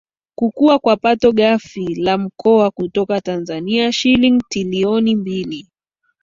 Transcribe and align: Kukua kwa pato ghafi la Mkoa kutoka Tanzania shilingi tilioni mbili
Kukua 0.35 0.75
kwa 0.79 0.97
pato 0.97 1.31
ghafi 1.31 1.95
la 1.95 2.17
Mkoa 2.17 2.71
kutoka 2.71 3.21
Tanzania 3.21 3.91
shilingi 3.91 4.43
tilioni 4.49 5.15
mbili 5.15 5.67